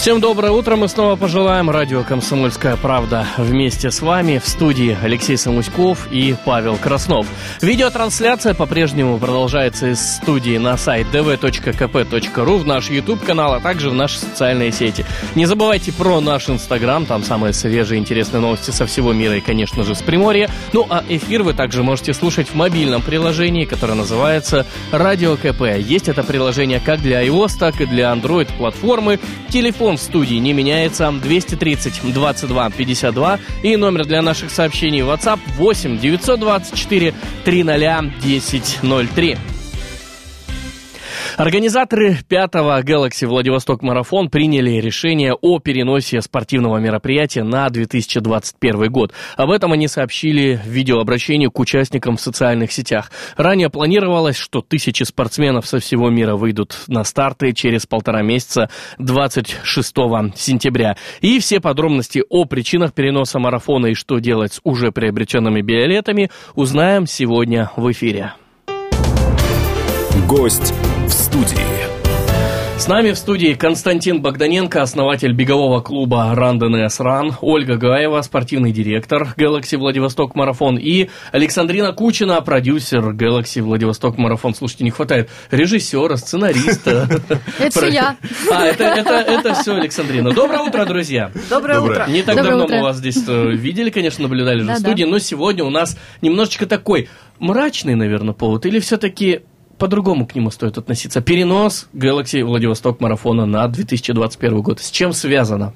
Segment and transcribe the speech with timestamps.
[0.00, 1.68] Всем доброе утро, мы снова пожелаем.
[1.68, 7.26] Радио «Комсомольская правда» вместе с вами в студии Алексей Самуськов и Павел Краснов.
[7.60, 14.16] Видеотрансляция по-прежнему продолжается из студии на сайт dv.kp.ru, в наш YouTube-канал, а также в наши
[14.16, 15.04] социальные сети.
[15.34, 19.84] Не забывайте про наш Инстаграм, там самые свежие интересные новости со всего мира и, конечно
[19.84, 20.48] же, с Приморья.
[20.72, 25.76] Ну а эфир вы также можете слушать в мобильном приложении, которое называется «Радио КП».
[25.78, 29.20] Есть это приложение как для iOS, так и для Android-платформы.
[29.50, 35.40] Телефон Телефон в студии не меняется 230 22 52 и номер для наших сообщений WhatsApp
[35.56, 37.14] 8 924
[37.44, 39.36] 300 1003.
[41.36, 49.12] Организаторы пятого Galaxy Владивосток Марафон приняли решение о переносе спортивного мероприятия на 2021 год.
[49.36, 53.10] Об этом они сообщили в видеообращении к участникам в социальных сетях.
[53.36, 59.94] Ранее планировалось, что тысячи спортсменов со всего мира выйдут на старты через полтора месяца 26
[60.34, 60.96] сентября.
[61.20, 67.06] И все подробности о причинах переноса марафона и что делать с уже приобретенными билетами узнаем
[67.06, 68.34] сегодня в эфире.
[70.28, 70.74] Гость
[71.10, 72.78] в студии.
[72.78, 79.34] С нами в студии Константин Богданенко, основатель бегового клуба Ранденес Ран, Ольга Гаева, спортивный директор
[79.36, 84.54] Galaxy Владивосток Марафон и Александрина Кучина, продюсер Galaxy Владивосток Марафон.
[84.54, 87.08] Слушайте, не хватает режиссера, сценариста.
[87.58, 88.16] Это все я.
[88.50, 90.30] А, это, это, это все Александрина.
[90.30, 91.32] Доброе утро, друзья.
[91.50, 92.06] Доброе утро.
[92.08, 95.64] Не так давно мы вас здесь э, видели, конечно, наблюдали же в студии, но сегодня
[95.64, 97.08] у нас немножечко такой
[97.40, 99.40] мрачный, наверное, повод, или все-таки
[99.80, 101.20] по-другому к нему стоит относиться.
[101.20, 104.80] Перенос Galaxy Владивосток марафона на 2021 год.
[104.80, 105.72] С чем связано?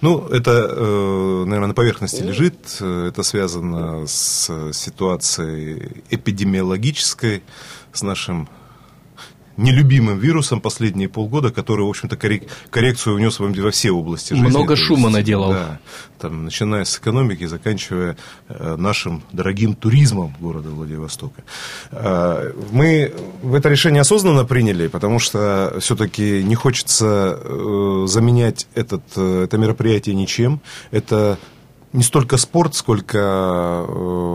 [0.00, 2.80] Ну, это, э, наверное, на поверхности лежит.
[2.80, 7.42] Это связано с ситуацией эпидемиологической,
[7.92, 8.48] с нашим
[9.60, 14.48] нелюбимым вирусом последние полгода, который, в общем-то, коррекцию внес во все области жизни.
[14.48, 15.52] Много шума есть, наделал.
[15.52, 15.80] Да,
[16.18, 18.16] там, начиная с экономики, заканчивая
[18.48, 21.42] э, нашим дорогим туризмом города Владивостока.
[21.90, 23.12] Э, мы
[23.54, 30.14] это решение осознанно приняли, потому что все-таки не хочется э, заменять этот, э, это мероприятие
[30.14, 30.60] ничем.
[30.90, 31.38] Это
[31.92, 34.30] не столько спорт, сколько э,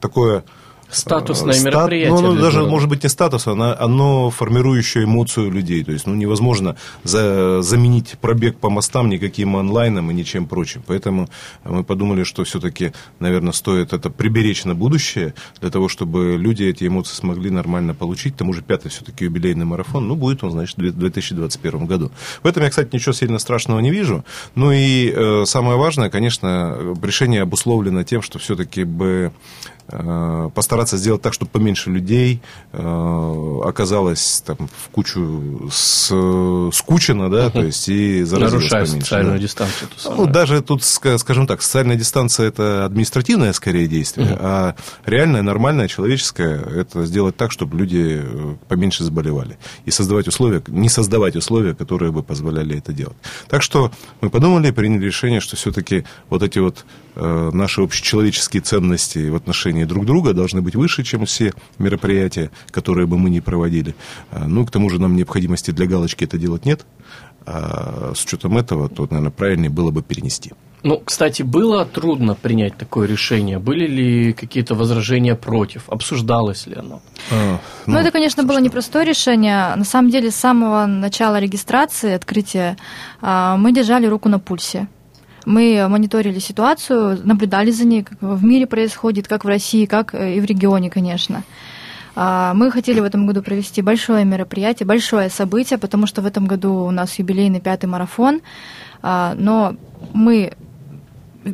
[0.00, 0.44] такое
[0.90, 1.72] Статусное Стат...
[1.72, 2.14] мероприятие.
[2.14, 5.84] Ну, ну даже, может быть, не статус, оно, оно формирующее эмоцию людей.
[5.84, 10.82] То есть, ну, невозможно за, заменить пробег по мостам никаким онлайном и ничем прочим.
[10.86, 11.28] Поэтому
[11.64, 16.86] мы подумали, что все-таки, наверное, стоит это приберечь на будущее, для того, чтобы люди эти
[16.86, 18.34] эмоции смогли нормально получить.
[18.34, 22.10] К тому же, пятый все-таки юбилейный марафон, ну, будет он, значит, в 2021 году.
[22.42, 24.24] В этом я, кстати, ничего сильно страшного не вижу.
[24.54, 29.32] Ну и э, самое важное, конечно, решение обусловлено тем, что все-таки бы Э,
[30.54, 32.40] постараться сделать так, чтобы поменьше людей
[32.72, 36.06] э, оказалось там в кучу с,
[36.72, 39.04] скучено, да, то есть и заразилось Нарушая поменьше.
[39.04, 39.42] социальную да.
[39.42, 39.88] дистанцию.
[40.16, 44.38] Ну, даже тут, скажем так, социальная дистанция это административное скорее действие, uh-huh.
[44.40, 44.74] а
[45.06, 50.88] реальное, нормальное, человеческое это сделать так, чтобы люди э, поменьше заболевали и создавать условия, не
[50.88, 53.16] создавать условия, которые бы позволяли это делать.
[53.48, 53.90] Так что
[54.20, 59.84] мы подумали, приняли решение, что все-таки вот эти вот э, наши общечеловеческие ценности в отношении
[59.84, 63.94] друг друга должны быть выше, чем все мероприятия, которые бы мы не проводили.
[64.30, 66.86] А, ну, к тому же нам необходимости для галочки это делать нет.
[67.46, 70.52] А с учетом этого, то, наверное, правильнее было бы перенести.
[70.82, 73.58] Ну, кстати, было трудно принять такое решение?
[73.58, 75.88] Были ли какие-то возражения против?
[75.88, 77.02] Обсуждалось ли оно?
[77.30, 79.74] А, ну, ну, это, конечно, было непростое решение.
[79.76, 82.76] На самом деле, с самого начала регистрации, открытия,
[83.20, 84.88] а, мы держали руку на пульсе.
[85.46, 90.36] Мы мониторили ситуацию, наблюдали за ней, как в мире происходит, как в России, как э,
[90.36, 91.42] и в регионе, конечно.
[92.14, 96.46] А, мы хотели в этом году провести большое мероприятие, большое событие, потому что в этом
[96.46, 98.40] году у нас юбилейный пятый марафон,
[99.02, 99.76] а, но
[100.12, 100.52] мы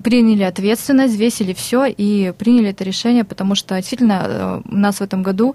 [0.03, 5.03] приняли ответственность, взвесили все и приняли это решение, потому что действительно э, у нас в
[5.03, 5.55] этом году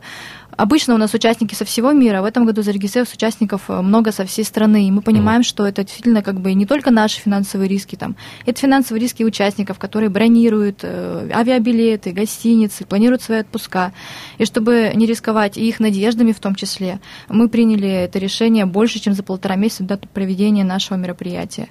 [0.58, 4.26] Обычно у нас участники со всего мира, в этом году зарегистрировалось участников э, много со
[4.26, 5.46] всей страны, и мы понимаем, mm.
[5.46, 8.16] что это действительно как бы не только наши финансовые риски, там,
[8.46, 13.94] это финансовые риски участников, которые бронируют э, авиабилеты, гостиницы, планируют свои отпуска.
[14.38, 17.00] И чтобы не рисковать их надеждами в том числе,
[17.30, 21.70] мы приняли это решение больше, чем за полтора месяца до проведения нашего мероприятия.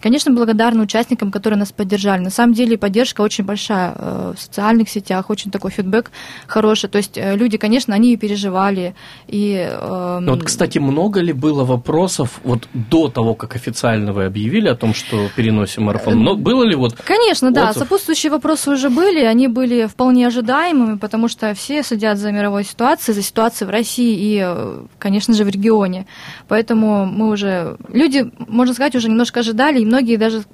[0.00, 2.20] Конечно, благодарны участникам, которые нас поддержали.
[2.20, 6.10] На самом деле поддержка очень большая э, в социальных сетях, очень такой фидбэк
[6.46, 6.88] хороший.
[6.88, 8.94] То есть э, люди, конечно, они и переживали.
[9.26, 14.68] И, э, вот, кстати, много ли было вопросов вот до того, как официально вы объявили
[14.68, 16.22] о том, что переносим марафон?
[16.22, 17.72] Но было ли вот Конечно, да.
[17.72, 19.20] Сопутствующие вопросы уже были.
[19.24, 24.16] Они были вполне ожидаемыми, потому что все следят за мировой ситуацией, за ситуацией в России
[24.18, 26.06] и, э, конечно же, в регионе.
[26.48, 27.76] Поэтому мы уже...
[27.88, 30.44] Люди, можно сказать, уже немножко ожидали, многие даже,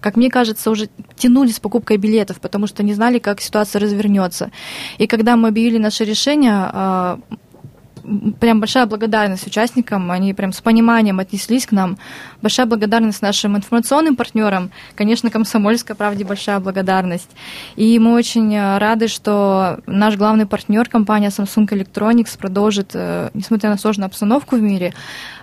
[0.00, 4.50] как мне кажется, уже тянули с покупкой билетов, потому что не знали, как ситуация развернется.
[4.98, 7.18] И когда мы объявили наше решение, а,
[8.40, 11.98] прям большая благодарность участникам, они прям с пониманием отнеслись к нам.
[12.42, 17.30] Большая благодарность нашим информационным партнерам, конечно, Комсомольской правде большая благодарность.
[17.76, 23.70] И мы очень э, рады, что наш главный партнер, компания Samsung Electronics, продолжит, э, несмотря
[23.70, 24.94] на сложную обстановку в мире,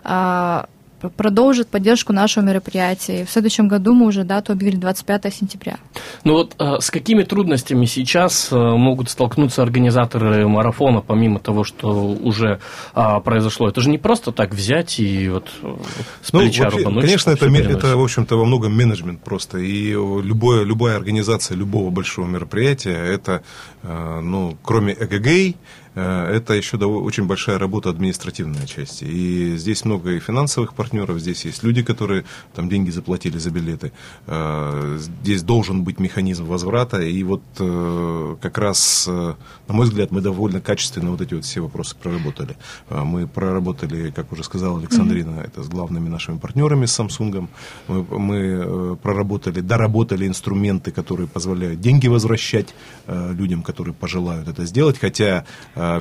[0.03, 0.65] а,
[1.09, 3.21] продолжит поддержку нашего мероприятия.
[3.21, 5.77] И в следующем году мы уже дату объявили 25 сентября.
[6.23, 11.89] Ну вот э, с какими трудностями сейчас э, могут столкнуться организаторы марафона, помимо того, что
[11.89, 12.59] уже
[12.93, 13.67] а, произошло?
[13.67, 15.75] Это же не просто так взять и вот э,
[16.21, 17.05] с ну, плеча вообще, рубануть.
[17.05, 19.57] Конечно, это, это, в общем-то, во многом менеджмент просто.
[19.57, 23.43] И любое, любая организация любого большого мероприятия, это,
[23.83, 29.03] ну, кроме ЭГГ, Э, это еще очень большая работа административная часть.
[29.03, 32.25] И здесь много и финансовых партнеров, здесь есть люди, которые
[32.55, 33.91] там деньги заплатили за билеты.
[34.27, 37.01] Э, здесь должен быть механизм возврата.
[37.01, 41.61] И вот э, как раз, на мой взгляд, мы довольно качественно вот эти вот все
[41.61, 42.57] вопросы проработали.
[42.89, 45.47] Мы проработали, как уже сказала Александрина, mm-hmm.
[45.47, 47.47] это с главными нашими партнерами, с Samsung.
[47.87, 52.73] Мы, мы проработали, доработали инструменты, которые позволяют деньги возвращать
[53.07, 54.97] людям, которые пожелают это сделать.
[54.99, 55.45] Хотя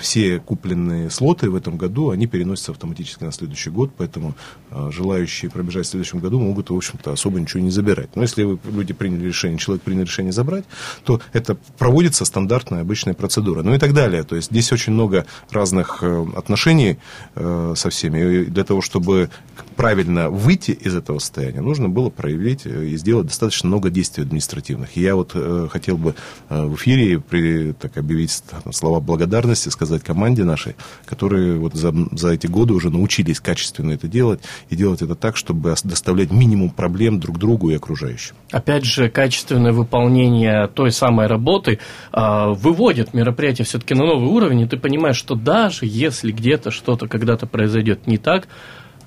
[0.00, 4.34] все купленные слоты в этом году, они переносятся автоматически на следующий год, поэтому
[4.70, 8.14] а, желающие пробежать в следующем году могут, в общем-то, особо ничего не забирать.
[8.16, 10.64] Но если люди приняли решение, человек принял решение забрать,
[11.04, 13.62] то это проводится стандартная обычная процедура.
[13.62, 14.22] Ну и так далее.
[14.22, 16.98] То есть здесь очень много разных э, отношений
[17.34, 18.42] э, со всеми.
[18.42, 19.30] И для того, чтобы
[19.76, 24.96] правильно выйти из этого состояния, нужно было проявить э, и сделать достаточно много действий административных.
[24.96, 25.36] И я вот
[25.70, 26.14] хотел бы
[26.48, 30.76] в эфире при, так, объявить слова благодарности сказать, команде нашей,
[31.06, 34.40] которые вот за, за эти годы уже научились качественно это делать
[34.70, 38.34] и делать это так, чтобы доставлять минимум проблем друг другу и окружающим.
[38.50, 41.78] Опять же, качественное выполнение той самой работы
[42.12, 47.08] э, выводит мероприятие все-таки на новый уровень, и ты понимаешь, что даже если где-то что-то
[47.08, 48.48] когда-то произойдет не так,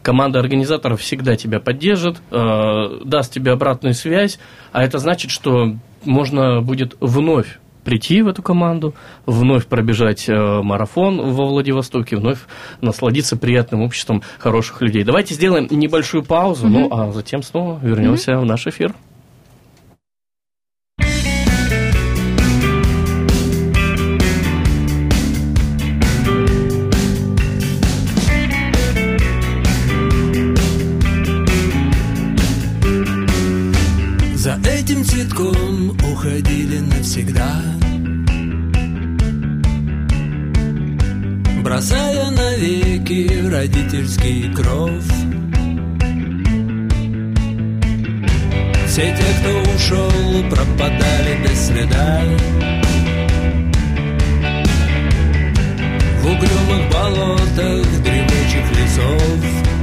[0.02, 4.40] команда организаторов всегда тебя поддержит, э, даст тебе обратную связь,
[4.72, 8.94] а это значит, что можно будет вновь прийти в эту команду,
[9.26, 12.40] вновь пробежать э, марафон во Владивостоке, вновь
[12.82, 15.04] насладиться приятным обществом хороших людей.
[15.04, 16.70] Давайте сделаем небольшую паузу, mm-hmm.
[16.70, 18.42] ну а затем снова вернемся mm-hmm.
[18.42, 18.94] в наш эфир.
[35.06, 37.62] Цветком уходили навсегда.
[41.64, 45.04] Бросая навеки родительский кров.
[48.88, 52.22] Все те, кто ушел, пропадали без следа.
[56.22, 59.75] В угрюмых болотах дремучих лесов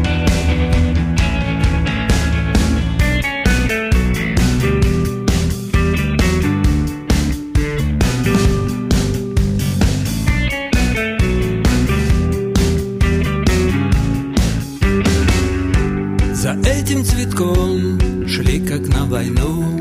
[19.13, 19.72] как на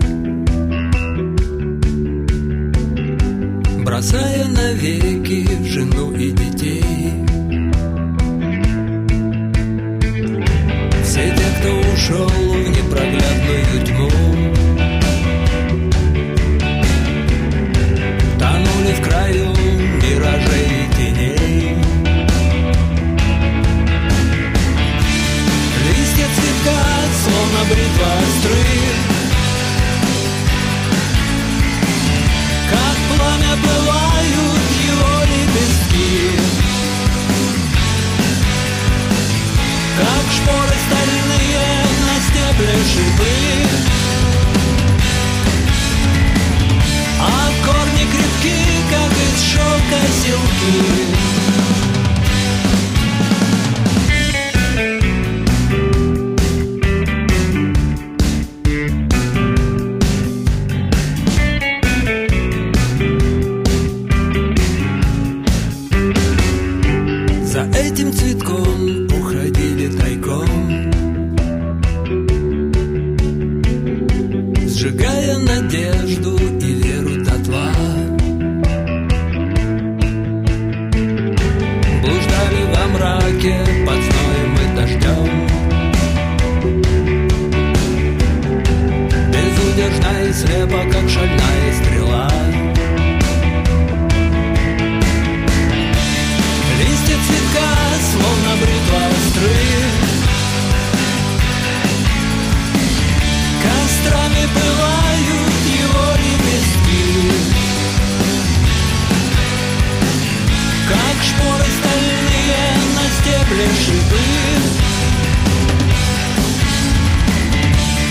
[113.62, 114.20] стебле шипы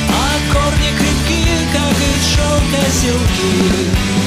[0.09, 4.20] А корни крепки, как из шелка селки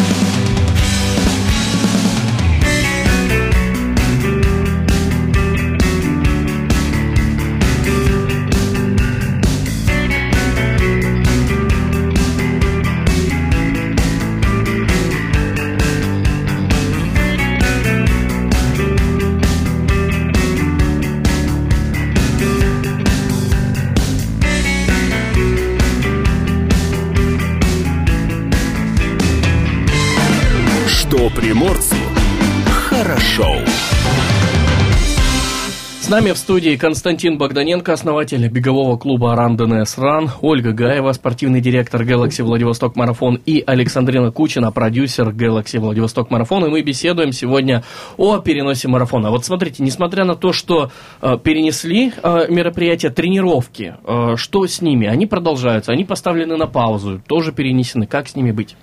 [36.13, 42.03] нами в студии Константин Богданенко, основатель бегового клуба Run DNS Run, Ольга Гаева, спортивный директор
[42.03, 46.65] Galaxy Владивосток Марафон и Александрина Кучина, продюсер Galaxy Владивосток Марафон.
[46.65, 47.83] И мы беседуем сегодня
[48.17, 49.31] о переносе марафона.
[49.31, 50.91] Вот смотрите, несмотря на то, что
[51.23, 55.07] э, перенесли э, мероприятия, тренировки, э, что с ними?
[55.07, 58.05] Они продолжаются, они поставлены на паузу, тоже перенесены.
[58.05, 58.75] Как с ними быть?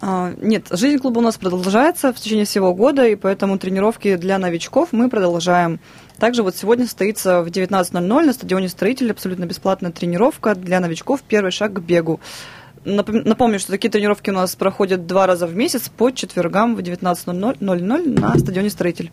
[0.00, 4.38] А, Нет, жизнь клуба у нас продолжается в течение всего года, и поэтому тренировки для
[4.38, 5.80] новичков мы продолжаем.
[6.18, 11.50] Также вот сегодня состоится в 19.00 на стадионе «Строитель» абсолютно бесплатная тренировка для новичков «Первый
[11.50, 12.20] шаг к бегу».
[12.84, 16.80] Напом- Напомню, что такие тренировки у нас проходят два раза в месяц по четвергам в
[16.80, 19.10] 19.00 на стадионе «Строитель».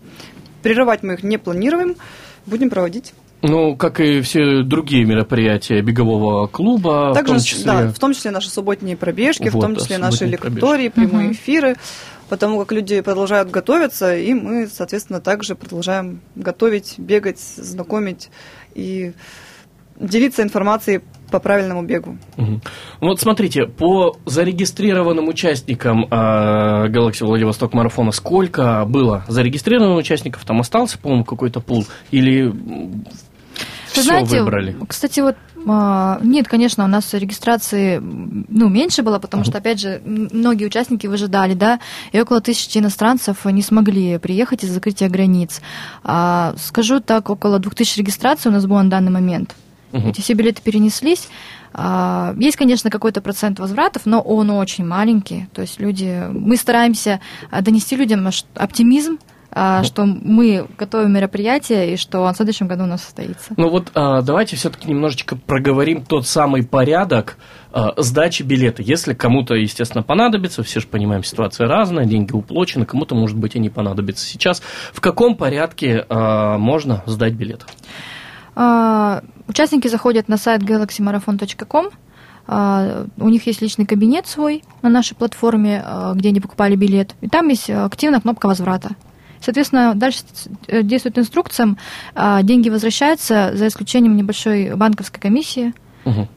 [0.62, 1.96] Прерывать мы их не планируем,
[2.46, 3.14] будем проводить.
[3.48, 7.66] Ну, как и все другие мероприятия бегового клуба, Также, в том числе...
[7.66, 11.28] да, в том числе наши субботние пробежки, в Вот, том да, числе наши лектории, прямые
[11.28, 11.34] Мгм.
[11.34, 11.76] эфиры,
[12.30, 18.30] потому как люди продолжают готовиться, и мы, соответственно, также продолжаем готовить, бегать, знакомить
[18.74, 19.14] и
[20.00, 22.18] делиться информацией по правильному бегу.
[22.38, 22.62] Мгм.
[23.00, 26.08] Вот смотрите, по зарегистрированным участникам э,
[26.88, 30.44] Galaxy Владивосток марафона сколько было зарегистрированных участников?
[30.46, 31.86] Там остался, по-моему, какой-то пул?
[32.12, 32.54] Или
[33.98, 34.76] Вы знаете, выбрали?
[34.88, 35.36] кстати, вот
[35.68, 41.08] а, нет, конечно, у нас регистрации ну, меньше было, потому что, опять же, многие участники
[41.08, 41.80] выжидали, да,
[42.12, 45.62] и около тысячи иностранцев не смогли приехать из-за закрытия границ.
[46.04, 49.56] А, скажу так, около двух тысяч регистраций у нас было на данный момент.
[49.92, 51.30] Эти все билеты перенеслись.
[51.74, 55.48] А, Есть, конечно, какой-то процент возвратов, но он очень маленький.
[55.54, 57.22] То есть люди, мы стараемся
[57.62, 59.20] донести людям оптимизм,
[59.56, 63.54] что мы готовим мероприятие и что в следующем году у нас состоится.
[63.56, 67.38] Ну вот а, давайте все-таки немножечко проговорим тот самый порядок
[67.72, 68.82] а, сдачи билета.
[68.82, 73.60] Если кому-то, естественно, понадобится, все же понимаем, ситуация разная, деньги уплочены, кому-то, может быть, и
[73.60, 74.62] не понадобится сейчас.
[74.92, 77.66] В каком порядке а, можно сдать билет?
[78.56, 81.90] А, Участники заходят на сайт galaxymarathon.com.
[82.48, 87.16] А, У них есть личный кабинет свой на нашей платформе, а, где они покупали билет.
[87.22, 88.96] И там есть а, активная кнопка возврата.
[89.46, 90.20] Соответственно, дальше
[90.68, 91.78] э, действует инструкциям.
[92.16, 95.74] а, Деньги возвращаются за исключением небольшой банковской комиссии
[96.04, 96.28] Мгм,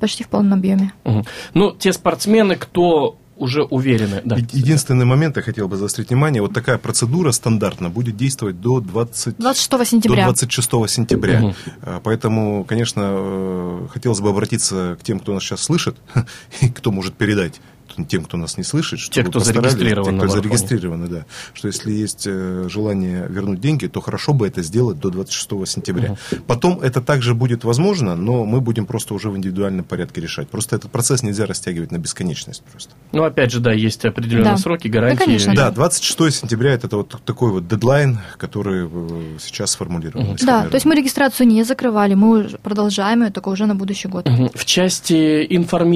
[0.00, 0.92] почти в полном объеме.
[1.04, 1.24] мгм.
[1.54, 4.20] Ну, те спортсмены, кто уже уверены.
[4.24, 4.36] Да.
[4.36, 9.36] Единственный момент, я хотел бы заострить внимание, вот такая процедура стандартно будет действовать до 20...
[9.38, 10.22] 26 сентября.
[10.26, 11.54] До 26 сентября.
[11.82, 15.96] А, Поэтому, конечно, э, хотелось бы обратиться к тем, кто нас сейчас слышит,
[16.60, 17.60] и кто может передать
[18.06, 21.24] тем, кто нас не слышит, чтобы Те, кто зарегистрирован те, кто зарегистрированы, да,
[21.54, 26.16] что если есть э, желание вернуть деньги, то хорошо бы это сделать до 26 сентября.
[26.46, 30.48] Потом это также будет возможно, но мы будем просто уже в индивидуальном порядке решать.
[30.48, 32.92] Просто этот процесс нельзя растягивать на бесконечность просто.
[33.12, 34.56] Ну, опять же, да, есть определенные Да.
[34.58, 35.24] сроки, Да, гарантии.
[35.24, 40.36] конечно, Да, 26 сентября это вот такой вот дедлайн, который э, сейчас сформулирован.
[40.42, 44.26] Да, то есть мы регистрацию не закрывали, мы продолжаем ее, только уже на будущий год.
[44.28, 44.50] Мгм.
[44.54, 45.46] В части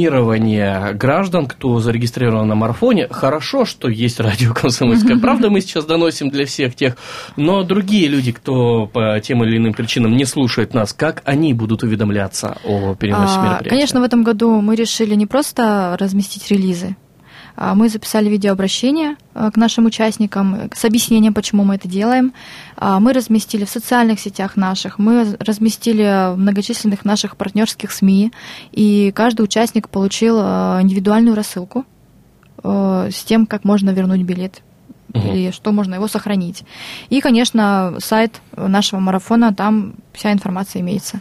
[0.03, 6.31] информирования граждан, кто зарегистрирован на марафоне, хорошо, что есть радио «Комсомольская правда», мы сейчас доносим
[6.31, 6.97] для всех тех,
[7.37, 11.83] но другие люди, кто по тем или иным причинам не слушает нас, как они будут
[11.83, 13.69] уведомляться о переносе А, мероприятия?
[13.69, 16.97] Конечно, в этом году мы решили не просто разместить релизы,
[17.57, 22.33] Мы записали видеообращение э, к нашим участникам э, с объяснением, почему мы это делаем.
[22.77, 28.33] А, Мы разместили в социальных сетях наших, мы разместили в многочисленных наших партнерских СМИ,
[28.73, 31.85] и каждый участник получил э, индивидуальную рассылку
[32.65, 34.63] с тем, как можно вернуть билет
[35.13, 36.63] или что можно его сохранить.
[37.09, 41.21] И, конечно, сайт нашего марафона, там вся информация имеется.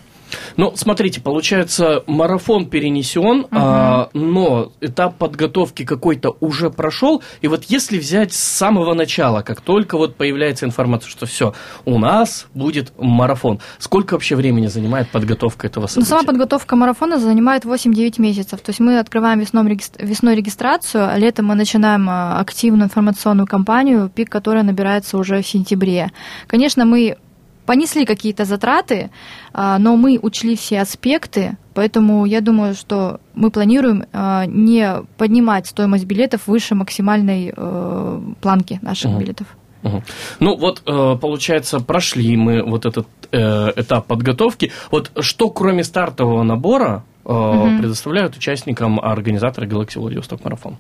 [0.58, 7.22] Ну, смотрите, получается, марафон перенесен, а, но этап подготовки какой-то уже прошел.
[7.42, 11.54] И вот если взять с самого начала, как только вот появляется информация, что все,
[11.86, 16.10] у нас будет марафон, сколько вообще времени занимает подготовка этого события?
[16.10, 18.60] сама подготовка марафона занимает 8-9 месяцев.
[18.62, 23.48] То есть мы открываем весном, регистр- весной регистрацию, а летом мы начинаем а, активную информационную
[23.48, 26.12] кампанию, пик которой набирается уже в сентябре.
[26.48, 27.18] Конечно, мы
[27.66, 29.10] понесли какие-то затраты,
[29.54, 35.68] а, но мы учли все аспекты, поэтому я думаю, что мы планируем а, не поднимать
[35.68, 39.20] стоимость билетов выше максимальной э, планки наших Мгм.
[39.20, 39.48] билетов.
[39.84, 40.04] Мгм.
[40.40, 44.72] Ну вот, э, получается, прошли мы вот этот э, этап подготовки.
[44.92, 47.78] Вот что кроме стартового набора Мгм.
[47.80, 50.78] предоставляют участникам организаторы Galaxy Владивосток Марафон?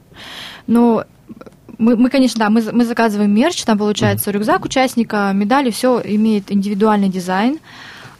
[0.67, 1.03] Ну,
[1.77, 6.51] мы, мы, конечно, да, мы, мы заказываем мерч, там получается рюкзак участника, медали, все имеет
[6.51, 7.59] индивидуальный дизайн.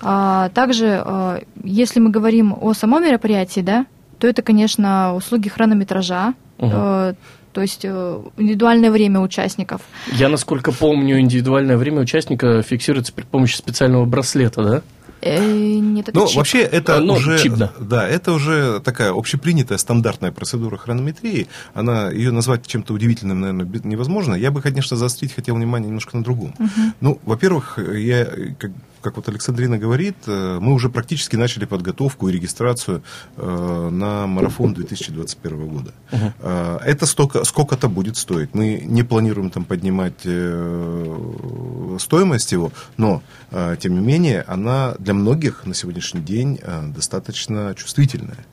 [0.01, 3.85] А, также, а, если мы говорим о самом мероприятии, да,
[4.19, 7.13] то это, конечно, услуги хронометража, э,
[7.53, 9.81] то есть э, индивидуальное время участников.
[10.11, 14.81] Я, насколько помню, индивидуальное время участника фиксируется при помощи специального браслета, да?
[15.21, 16.37] Э, нет, это Ну, чип.
[16.37, 18.07] вообще, это А, ну, уже, чип, да.
[18.07, 21.47] это уже такая общепринятая стандартная процедура хронометрии.
[21.73, 24.33] Она, ее назвать чем-то удивительным, наверное, невозможно.
[24.33, 26.55] Я бы, конечно, заострить хотел внимание немножко на другом.
[27.01, 28.25] Ну, во-первых, я,
[28.57, 28.71] как,
[29.01, 33.03] как вот Александрина говорит, э, мы уже практически начали подготовку и регистрацию
[33.35, 35.93] э, на марафон 2021 года.
[36.11, 38.53] Э, Это столько, сколько-то будет стоить.
[38.53, 40.21] Мы не планируем там поднимать
[41.99, 43.21] стоимость его, но,
[43.79, 46.59] тем не менее, она для многих на сегодняшний день
[46.95, 48.45] достаточно чувствительная.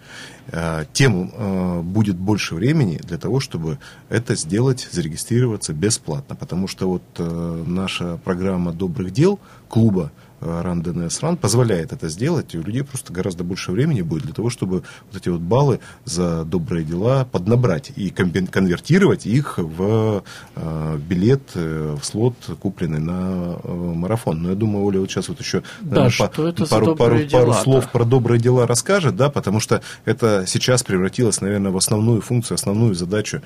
[0.92, 6.36] Тем э, будет больше времени для того, чтобы это сделать, зарегистрироваться бесплатно.
[6.36, 12.54] Потому что вот э, наша программа добрых дел клуба РАН ДНС РАН позволяет это сделать,
[12.54, 15.80] и у людей просто гораздо больше времени будет для того, чтобы вот эти вот баллы
[16.04, 20.22] за добрые дела поднабрать и конвертировать их в
[20.56, 24.42] э, билет, э, в слот, купленный на э, марафон.
[24.42, 27.52] Но я думаю, Оля вот сейчас вот еще Да, наверное, за пару, пару, добрые пару
[27.54, 32.56] слов про добрые дела расскажет, да, потому что это сейчас превратилось, наверное, в основную функцию,
[32.56, 33.42] основную задачу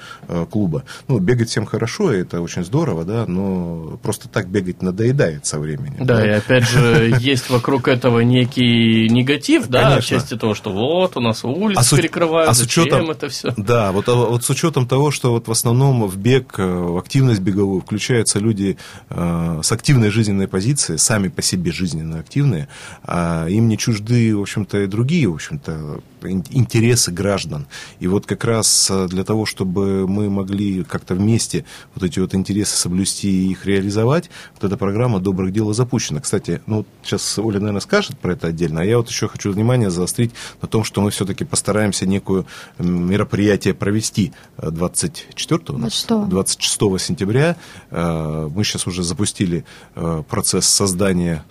[0.51, 0.85] клуба.
[1.09, 5.59] Ну, бегать всем хорошо, и это очень здорово, да, но просто так бегать надоедает со
[5.59, 6.05] временем.
[6.05, 6.82] Да, и опять же,
[7.21, 11.97] есть вокруг этого некий негатив, да, в части того, что вот у нас улицы А
[11.97, 13.53] перекрывают, а с учетом- это все?
[13.57, 16.99] Да, вот, а вот с учетом того, что вот в основном в бег, э, в
[16.99, 18.77] активность беговую включаются люди
[19.11, 22.69] э, с активной жизненной позицией, сами по себе жизненно активные,
[23.05, 27.67] а им не чужды, в общем-то, и другие, в общем-то, интересы граждан.
[28.01, 32.35] И вот как раз э, для того, чтобы мы могли как-то вместе вот эти вот
[32.35, 36.21] интересы соблюсти и их реализовать, вот эта программа добрых дел запущена.
[36.21, 39.91] Кстати, ну сейчас Оля, наверное, скажет про это отдельно, а я вот еще хочу внимание
[39.91, 42.47] заострить на том, что мы все-таки постараемся некую
[42.79, 46.29] м, мероприятие провести э, 24 у нас, 26.
[46.29, 47.57] 26 сентября.
[47.91, 51.45] Э, Мы сейчас уже запустили э, процесс создания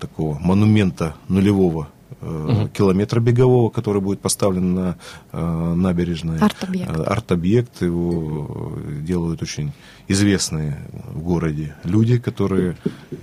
[0.00, 1.88] такого монумента нулевого
[2.20, 4.96] э, километра бегового, который будет поставлен на
[5.32, 6.38] э, набережной.
[6.38, 6.90] Арт-объект.
[6.90, 7.82] Э, Арт-объект.
[7.82, 9.72] Его делают очень
[10.08, 10.78] известные
[11.12, 12.76] в городе люди, которые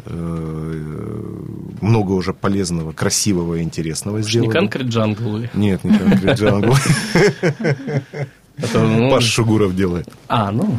[0.05, 1.21] э,
[1.81, 4.51] много уже полезного, красивого и интересного Не сделали.
[4.51, 5.49] конкрет джангл или?
[5.53, 6.75] Нет, не конкрет джангл.
[8.57, 10.07] Это, ну, Паш Шугуров делает.
[10.27, 10.77] А, ну,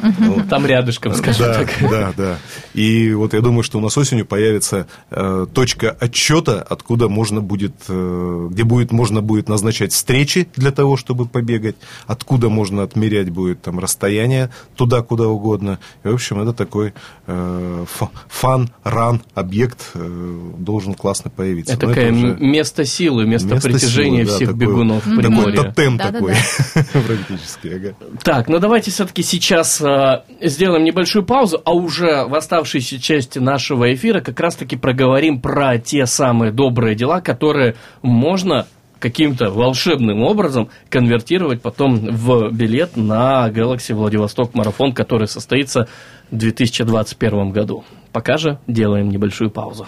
[0.48, 1.68] там рядышком, скажем Да, так.
[1.90, 2.38] да, да.
[2.74, 7.74] И вот я думаю, что у нас осенью появится э, точка отчета, откуда можно будет,
[7.88, 13.60] э, где будет можно будет назначать встречи для того, чтобы побегать, откуда можно отмерять будет
[13.62, 15.78] там расстояние туда, куда угодно.
[16.04, 16.94] И, в общем, это такой
[17.26, 21.74] э, ф- фан, ран, объект э, должен классно появиться.
[21.74, 25.02] Это Но такое уже м- место силы, место, место притяжения силы, да, всех такой- бегунов
[25.04, 25.56] в Такой Приморье.
[25.62, 26.18] тотем Да-да-да.
[26.18, 26.34] такой,
[27.06, 27.65] практически.
[27.74, 27.94] Ага.
[28.22, 33.92] Так, ну давайте все-таки сейчас э, сделаем небольшую паузу, а уже в оставшейся части нашего
[33.94, 38.66] эфира как раз-таки проговорим про те самые добрые дела, которые можно
[38.98, 45.88] каким-то волшебным образом конвертировать потом в билет на Galaxy Владивосток марафон, который состоится
[46.30, 47.84] в 2021 году.
[48.12, 49.86] Пока же делаем небольшую паузу.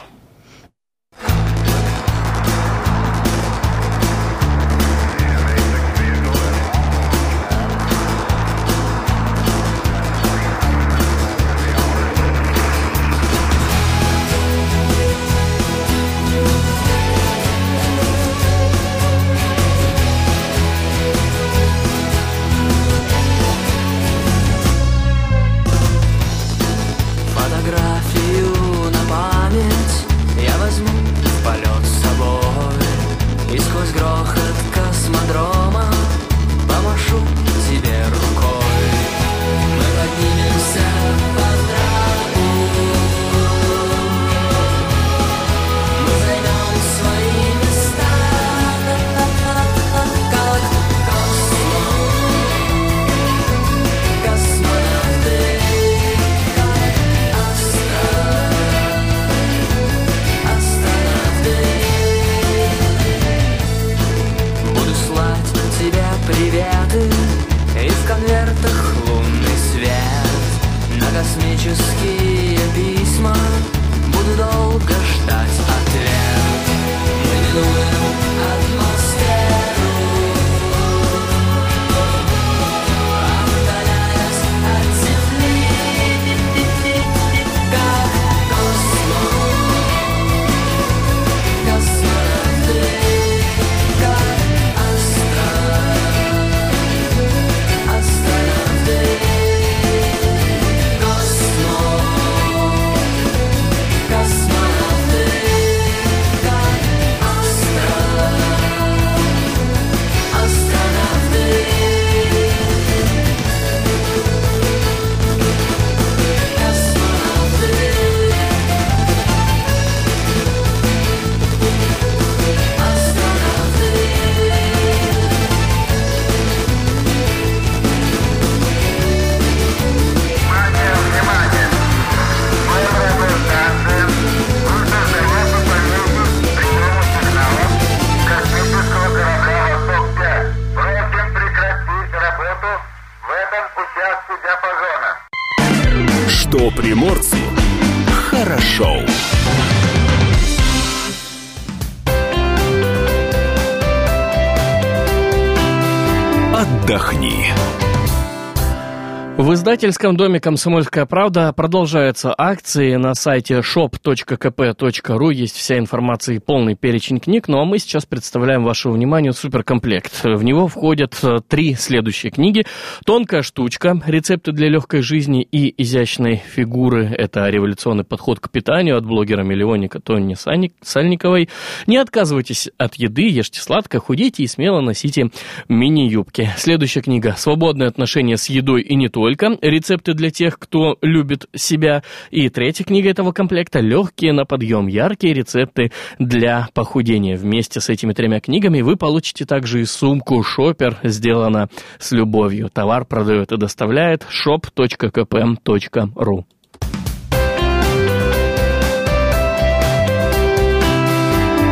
[159.79, 162.97] Издательском доме «Комсомольская правда» продолжаются акции.
[162.97, 167.47] На сайте shop.kp.ru есть вся информация и полный перечень книг.
[167.47, 170.25] Ну а мы сейчас представляем вашему вниманию суперкомплект.
[170.25, 172.67] В него входят э, три следующие книги.
[173.07, 174.03] «Тонкая штучка.
[174.05, 177.05] Рецепты для легкой жизни и изящной фигуры».
[177.07, 180.35] Это революционный подход к питанию от блогера-миллионника Тони
[180.83, 181.49] Сальниковой.
[181.87, 185.31] Не отказывайтесь от еды, ешьте сладко, худейте и смело носите
[185.69, 186.51] мини-юбки.
[186.57, 191.47] Следующая книга «Свободное отношение с едой и не только» только рецепты для тех, кто любит
[191.55, 192.03] себя.
[192.31, 194.87] И третья книга этого комплекта «Легкие на подъем.
[194.87, 197.37] Яркие рецепты для похудения».
[197.37, 202.71] Вместе с этими тремя книгами вы получите также и сумку «Шопер», сделана с любовью.
[202.71, 206.45] Товар продает и доставляет shop.kp.ru.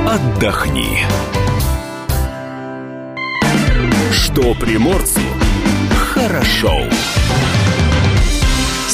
[0.08, 1.04] Отдохни.
[4.12, 5.20] Что приморцу
[6.16, 6.72] хорошо.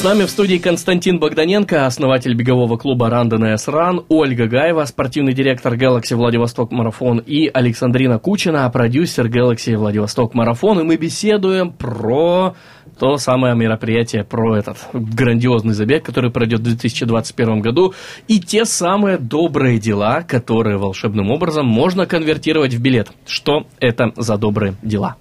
[0.03, 5.75] С нами в студии Константин Богданенко, основатель бегового клуба Рандон Ран, Ольга Гаева, спортивный директор
[5.75, 10.81] Galaxy Владивосток Марафон и Александрина Кучина, продюсер Galaxy Владивосток Марафон.
[10.81, 12.57] И мы беседуем про
[12.99, 17.95] то самое мероприятие, про этот грандиозный забег, который пройдет в 2021 году,
[18.27, 23.13] и те самые добрые дела, которые волшебным образом можно конвертировать в билет.
[23.25, 25.15] Что это за добрые дела?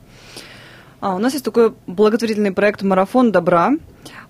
[1.01, 3.73] А, у нас есть такой благотворительный проект «Марафон добра».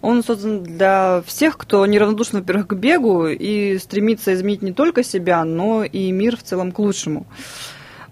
[0.02, 5.44] Он создан для всех, кто неравнодушен, во-первых, к бегу и стремится изменить не только себя,
[5.46, 7.26] но и мир в целом к лучшему.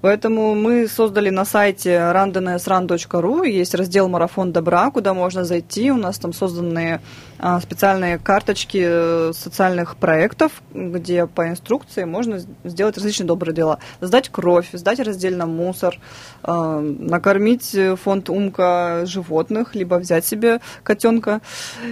[0.02, 5.92] Поэтому мы создали на сайте randonesrun.ru, есть раздел «Марафон добра», куда можно зайти.
[5.92, 7.02] У нас там созданы
[7.38, 13.80] а, специальные карточки э, социальных проектов, где по инструкции можно сделать различные добрые дела.
[14.00, 16.00] Сдать кровь, сдать раздельно мусор,
[16.44, 21.42] а, накормить фонд «Умка» животных, либо взять себе котенка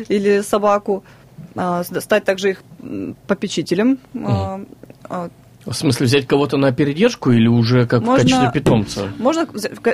[0.07, 1.03] или собаку,
[1.55, 2.63] а, стать также их
[3.27, 3.99] попечителем.
[4.13, 4.65] Mm.
[5.67, 9.07] В смысле, взять кого-то на передержку или уже как можно, в качестве питомца?
[9.17, 9.47] Можно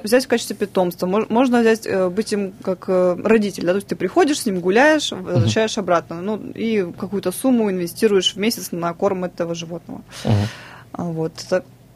[0.03, 1.07] взять в качестве питомца.
[1.07, 3.65] Можно взять, э, быть им как э, родитель.
[3.65, 3.71] Да?
[3.71, 5.79] То есть ты приходишь с ним, гуляешь, возвращаешь uh-huh.
[5.79, 6.21] обратно.
[6.21, 10.01] Ну, и какую-то сумму инвестируешь в месяц на корм этого животного.
[10.23, 10.47] Uh-huh.
[10.93, 11.33] Вот.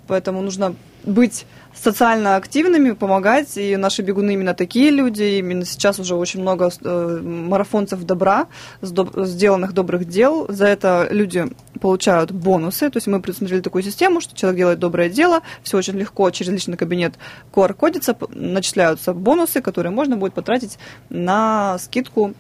[0.08, 3.58] Поэтому нужно быть социально активными, помогать.
[3.58, 5.24] И наши бегуны именно такие люди.
[5.24, 8.48] Именно сейчас уже очень много э, марафонцев добра,
[8.82, 10.48] сделанных добрых дел.
[10.50, 11.46] За это люди
[11.80, 12.90] получают бонусы.
[12.90, 16.52] То есть мы предусмотрели такую систему, что человек делает доброе дело, все очень легко через
[16.52, 17.16] личный кабинет
[17.54, 20.78] QR-кодится, начисляются бонусы, которые можно будет потратить
[21.10, 22.34] на скидку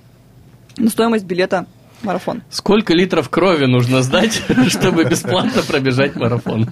[0.77, 1.65] на стоимость билета
[2.03, 2.43] марафон.
[2.49, 6.69] Сколько литров крови нужно сдать, чтобы бесплатно пробежать марафон?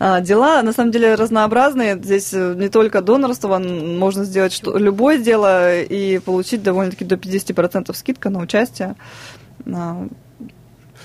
[0.00, 1.96] А, дела, на самом деле, разнообразные.
[1.96, 7.92] Здесь э, не только донорство, можно сделать что, любое дело и получить довольно-таки до 50%
[7.94, 8.94] скидка на участие.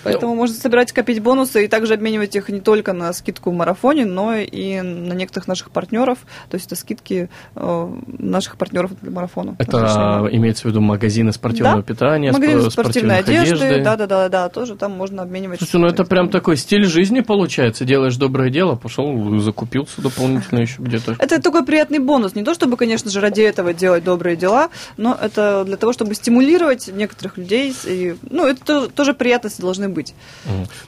[0.03, 4.05] Поэтому можно собирать, копить бонусы и также обменивать их не только на скидку в марафоне,
[4.05, 6.19] но и на некоторых наших партнеров.
[6.49, 9.55] То есть это скидки э, наших партнеров для марафона.
[9.59, 11.83] Это имеется в виду магазины спортивного да?
[11.83, 13.81] питания, магазины спортивной одежды.
[13.83, 15.59] Да, да, да, да, тоже там можно обменивать.
[15.59, 17.85] Слушай, ну это прям такой стиль жизни получается.
[17.85, 21.15] Делаешь доброе дело, пошел, закупился дополнительно еще где-то.
[21.19, 22.35] Это такой приятный бонус.
[22.35, 26.15] Не то, чтобы, конечно же, ради этого делать добрые дела, но это для того, чтобы
[26.15, 27.73] стимулировать некоторых людей.
[27.85, 30.15] И, ну, это тоже приятности должны быть.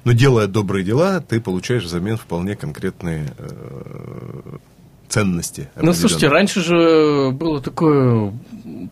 [0.03, 4.57] Но делая добрые дела, ты получаешь взамен вполне конкретные э,
[5.07, 5.69] ценности.
[5.75, 8.33] Ну, слушайте, раньше же было такое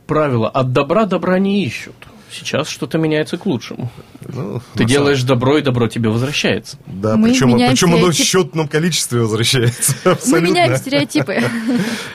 [0.08, 1.96] правило, от добра добра не ищут.
[2.34, 3.92] Сейчас что-то меняется к лучшему.
[4.28, 5.28] Ну, Ты делаешь самом...
[5.28, 6.78] добро, и добро тебе возвращается.
[6.88, 9.94] Да, Мы причем, причем оно в счетном количестве возвращается.
[10.28, 11.44] Мы меняем стереотипы.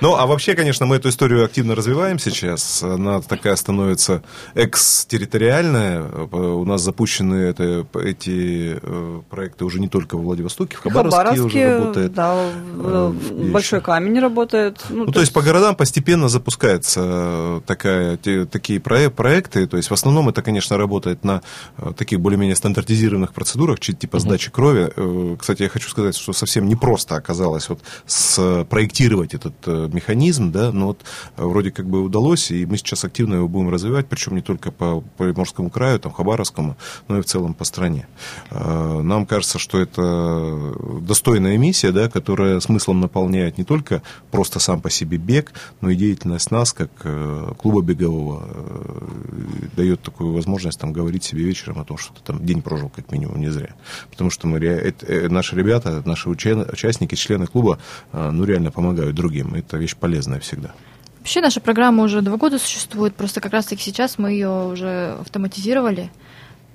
[0.01, 2.83] Ну, а вообще, конечно, мы эту историю активно развиваем сейчас.
[2.83, 4.23] Она такая становится
[4.55, 6.05] экстерриториальная.
[6.31, 11.47] У нас запущены это, эти э, проекты уже не только в Владивостоке, в Хабаровске, Хабаровске
[11.47, 12.15] уже работает.
[12.15, 12.35] Да,
[12.77, 14.79] в э, Большой Камень работает.
[14.89, 19.67] Ну, ну то, есть по городам постепенно запускаются такая, те, такие проекты.
[19.67, 21.43] То есть в основном это, конечно, работает на
[21.79, 24.91] э, таких таких более-менее стандартизированных процедурах, типа сдачи крови.
[24.97, 30.73] Э, кстати, я хочу сказать, что совсем непросто оказалось вот спроектировать этот э, механизм, да,
[30.73, 31.01] но вот
[31.37, 35.03] вроде как бы удалось, и мы сейчас активно его будем развивать, причем не только по
[35.19, 36.77] Приморскому краю, там, Хабаровскому,
[37.09, 38.07] но и в целом по стране.
[38.51, 44.91] Нам кажется, что это достойная миссия, да, которая смыслом наполняет не только просто сам по
[44.91, 46.91] себе бег, но и деятельность нас, как
[47.59, 48.49] клуба бегового,
[49.77, 53.11] дает такую возможность там говорить себе вечером о том, что ты там день прожил как
[53.13, 53.75] минимум не зря.
[54.11, 57.79] Потому что мы, это, э, наши ребята, наши участники, члены клуба,
[58.13, 59.55] э, ну, реально помогают другим.
[59.55, 60.75] Это вещь полезная всегда.
[61.19, 66.11] Вообще наша программа уже два года существует, просто как раз-таки сейчас мы ее уже автоматизировали.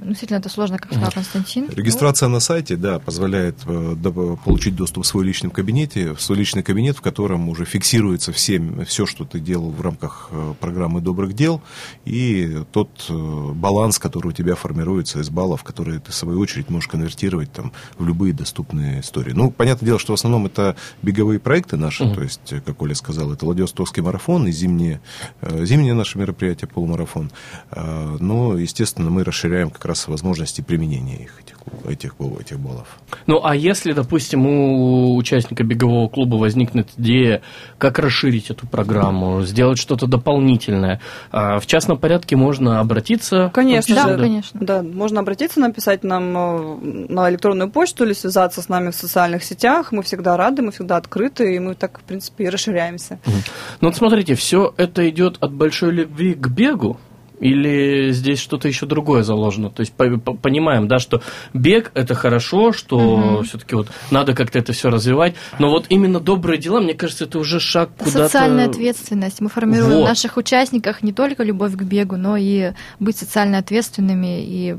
[0.03, 1.69] Ну, действительно, это сложно, как сказал Константин.
[1.69, 3.95] Регистрация на сайте, да, позволяет э,
[4.43, 8.61] получить доступ в свой личный кабинете, в свой личный кабинет, в котором уже фиксируется все,
[8.85, 11.61] все, что ты делал в рамках э, программы добрых дел,
[12.03, 13.13] и тот э,
[13.53, 17.71] баланс, который у тебя формируется из баллов, которые ты, в свою очередь, можешь конвертировать там,
[17.97, 19.31] в любые доступные истории.
[19.31, 23.31] Ну, понятное дело, что в основном это беговые проекты наши, то есть, как Оля сказал,
[23.31, 24.99] это Владивостокский марафон и зимнее,
[25.41, 27.31] зимнее наше мероприятие, полумарафон.
[27.71, 31.55] Но, естественно, мы расширяем как раз раз возможности применения их, этих,
[31.87, 32.87] этих, этих баллов.
[33.27, 37.41] Ну, а если, допустим, у участника бегового клуба возникнет идея,
[37.77, 40.99] как расширить эту программу, сделать что-то дополнительное,
[41.31, 43.51] а в частном порядке можно обратиться?
[43.53, 44.59] Конечно, да, конечно.
[44.59, 49.43] Да, можно обратиться, написать нам э, на электронную почту или связаться с нами в социальных
[49.43, 49.91] сетях.
[49.91, 53.19] Мы всегда рады, мы всегда открыты, и мы так, в принципе, и расширяемся.
[53.81, 56.97] Ну, вот смотрите, все это идет от большой любви к бегу,
[57.43, 59.69] или здесь что-то еще другое заложено?
[59.69, 61.21] То есть понимаем, да, что
[61.53, 63.43] бег это хорошо, что угу.
[63.43, 67.39] все-таки вот надо как-то это все развивать, но вот именно добрые дела, мне кажется, это
[67.39, 68.25] уже шаг куда-то.
[68.25, 69.41] Социальная ответственность.
[69.41, 70.05] Мы формируем вот.
[70.05, 74.77] в наших участниках не только любовь к бегу, но и быть социально ответственными и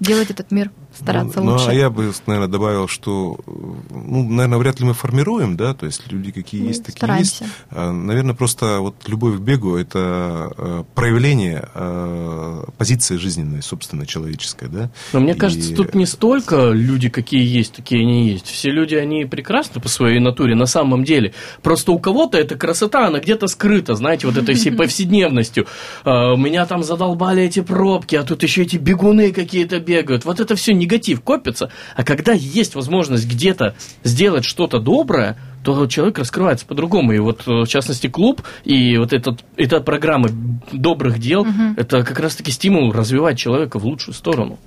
[0.00, 1.64] делать этот мир стараться ну, лучше.
[1.66, 5.86] Ну, а я бы, наверное, добавил, что, ну, наверное, вряд ли мы формируем, да, то
[5.86, 7.44] есть люди какие мы есть, такие стараемся.
[7.44, 7.56] есть.
[7.70, 14.68] А, наверное, просто вот любовь к бегу– это а, проявление а, позиции жизненной, собственно, человеческой,
[14.68, 14.90] да.
[15.12, 15.36] Но мне И...
[15.36, 18.46] кажется, тут не столько люди, какие есть, такие они есть.
[18.46, 21.32] Все люди, они прекрасны по своей натуре на самом деле.
[21.62, 25.66] Просто у кого-то эта красота, она где-то скрыта, знаете, вот этой всей повседневностью.
[26.04, 30.24] Меня там задолбали эти пробки, а тут еще эти бегуны какие-то бегают.
[30.24, 36.18] Вот это все негатив копится, а когда есть возможность где-то сделать что-то доброе, то человек
[36.18, 37.12] раскрывается по-другому.
[37.12, 40.28] И вот, э, в частности, клуб и вот этот, эта программа
[40.72, 41.74] добрых дел, угу.
[41.76, 44.58] это как раз-таки стимул развивать человека в лучшую сторону.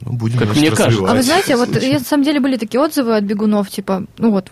[0.00, 1.06] Ну, будем как мне кажется.
[1.08, 4.32] А вы знаете, вот я, на самом деле были такие отзывы от бегунов, типа, ну
[4.32, 4.50] вот,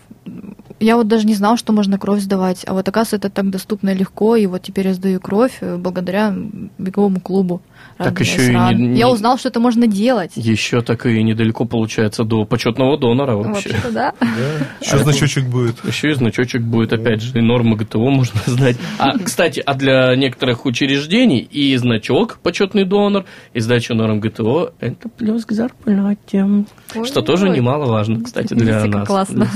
[0.79, 3.91] я вот даже не знал, что можно кровь сдавать, а вот оказывается это так доступно
[3.91, 6.33] и легко, и вот теперь я сдаю кровь э, благодаря
[6.77, 7.61] беговому клубу.
[7.97, 10.31] Так еще и не, Я узнал, что это можно делать.
[10.35, 13.69] Еще так и недалеко получается до почетного донора вообще.
[13.69, 14.13] вообще да.
[14.81, 15.83] Еще значочек будет.
[15.85, 18.77] Еще и значочек будет, опять же, и нормы ГТО можно знать.
[18.97, 25.09] А, кстати, а для некоторых учреждений и значок почетный донор, и сдача норм ГТО– это
[25.09, 26.65] плюс к зарплате.
[27.05, 29.07] Что тоже немаловажно, кстати, для нас.
[29.07, 29.47] Классно.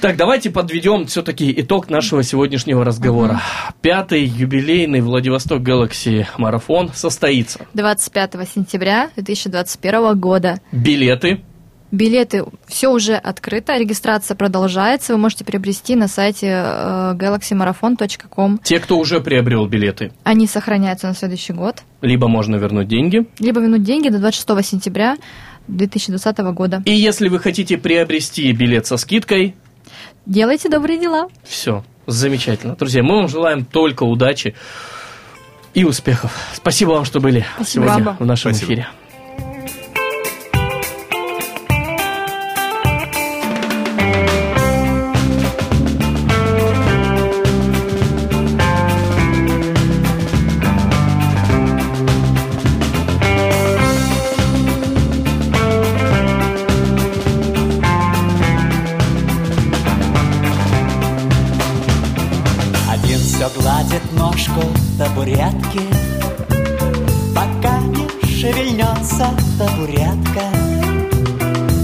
[0.00, 3.40] Так, давайте подведем все-таки итог нашего сегодняшнего разговора.
[3.80, 7.66] Пятый юбилейный Владивосток Galaxy марафон состоится состоится?
[7.74, 10.60] 25 сентября 2021 года.
[10.72, 11.40] Билеты?
[11.92, 15.12] Билеты все уже открыто, регистрация продолжается.
[15.12, 18.60] Вы можете приобрести на сайте э, galaxymarathon.com.
[18.62, 20.12] Те, кто уже приобрел билеты?
[20.22, 21.82] Они сохраняются на следующий год.
[22.00, 23.26] Либо можно вернуть деньги?
[23.40, 25.16] Либо вернуть деньги до 26 сентября
[25.66, 26.80] 2020 года.
[26.84, 29.56] И если вы хотите приобрести билет со скидкой?
[30.26, 31.26] Делайте добрые дела.
[31.42, 32.76] Все, замечательно.
[32.76, 34.54] Друзья, мы вам желаем только удачи
[35.74, 36.32] и успехов.
[36.54, 37.86] Спасибо вам, что были Спасибо.
[37.86, 38.72] сегодня в нашем Спасибо.
[38.72, 38.88] эфире.
[65.60, 65.80] Табуретке
[67.34, 70.44] Пока не шевельнется табуретка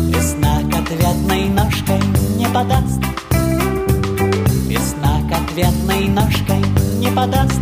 [0.08, 2.00] Весна к ответной ножкой
[2.36, 3.00] не подаст.
[4.68, 6.62] Весна к ответной ножкой
[6.98, 7.60] не подаст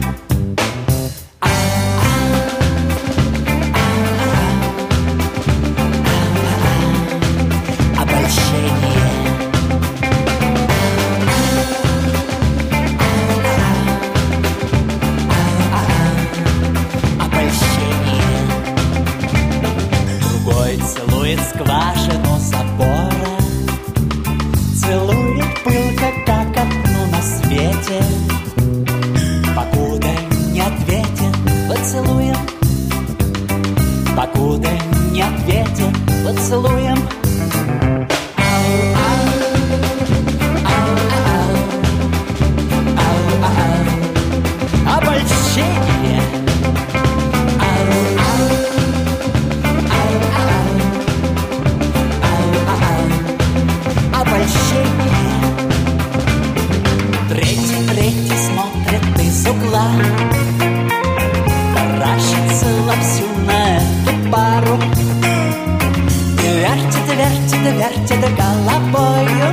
[67.74, 69.48] вертит, головою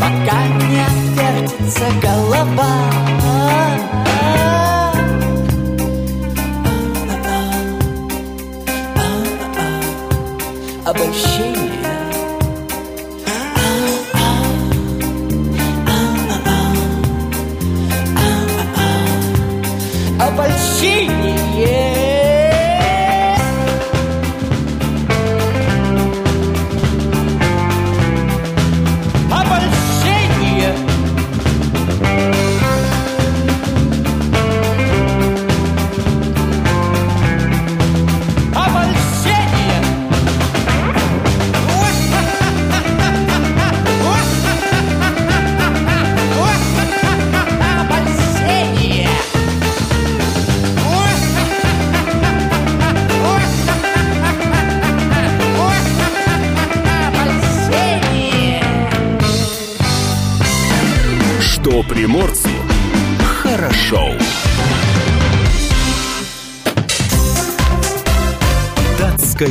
[0.00, 2.76] Пока не отвертится голова
[10.84, 11.66] Обольщение
[20.20, 21.15] обольщение.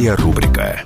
[0.06, 0.84] Датская рубрика.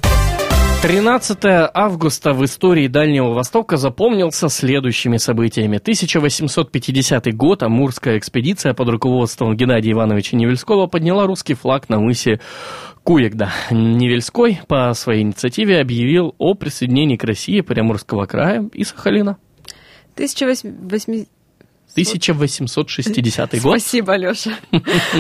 [0.82, 1.38] 13
[1.74, 5.78] августа в истории Дальнего Востока запомнился следующими событиями.
[5.78, 12.40] 1850 год Амурская экспедиция под руководством Геннадия Ивановича Невельского подняла русский флаг на мысе
[13.04, 13.52] Куегда.
[13.72, 19.38] Невельской по своей инициативе объявил о присоединении к России Приморского края и Сахалина.
[20.14, 21.28] 1800
[21.92, 23.62] 1860 год.
[23.62, 24.52] Спасибо, Алёша.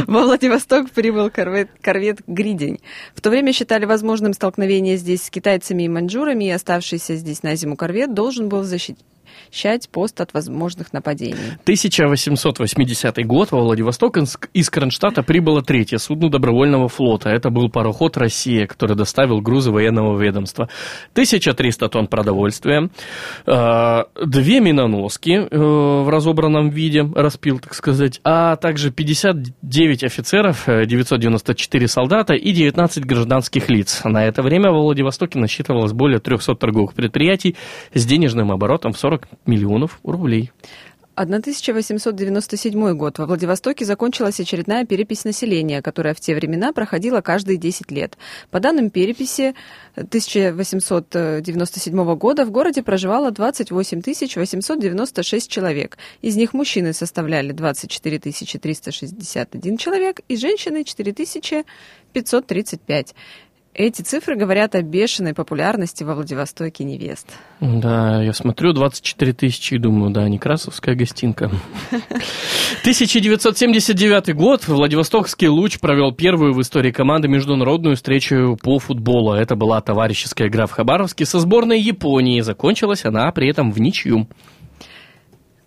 [0.07, 2.79] Во Владивосток прибыл корвет, корвет «Гридень».
[3.15, 7.55] В то время считали возможным столкновение здесь с китайцами и маньчжурами, и оставшийся здесь на
[7.55, 9.05] зиму корвет должен был защитить
[9.91, 11.35] пост от возможных нападений.
[11.63, 14.17] 1880 год во Владивосток
[14.53, 17.29] из- Кронштадта прибыло третье судно добровольного флота.
[17.29, 20.69] Это был пароход «Россия», который доставил грузы военного ведомства.
[21.13, 22.89] 1300 тонн продовольствия,
[23.45, 30.85] э, две миноноски э, в разобранном виде, распил, так сказать, а также 59 офицеров, э,
[30.85, 34.01] 994 солдата и 19 гражданских лиц.
[34.03, 37.55] На это время во Владивостоке насчитывалось более 300 торговых предприятий
[37.93, 40.51] с денежным оборотом в 40 миллионов рублей.
[41.23, 43.17] 1897 год.
[43.17, 48.17] Во Владивостоке закончилась очередная перепись населения, которая в те времена проходила каждые 10 лет.
[48.51, 49.53] По данным переписи
[49.95, 54.01] 1897 года в городе проживало 28
[54.35, 55.97] 896 человек.
[56.21, 61.65] Из них мужчины составляли 24 361 человек и женщины 4
[62.13, 63.15] 535.
[63.79, 67.27] Эти цифры говорят о бешеной популярности во Владивостоке невест.
[67.61, 71.45] Да, я смотрю, 24 тысячи и думаю, да, Некрасовская гостинка.
[72.81, 74.67] 1979 год.
[74.67, 79.31] Владивостокский «Луч» провел первую в истории команды международную встречу по футболу.
[79.31, 82.41] Это была товарищеская игра в Хабаровске со сборной Японии.
[82.41, 84.27] Закончилась она при этом в ничью.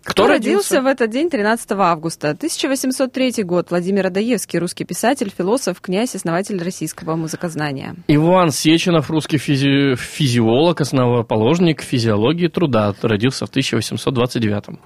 [0.03, 2.31] Кто родился в этот день, 13 августа?
[2.31, 3.69] 1803 год.
[3.69, 7.95] Владимир Адаевский, русский писатель, философ, князь, основатель российского музыкознания.
[8.07, 14.77] Иван Сеченов, русский физи- физиолог, основоположник физиологии труда, родился в 1829.